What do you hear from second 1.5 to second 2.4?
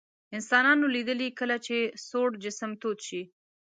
چې سوړ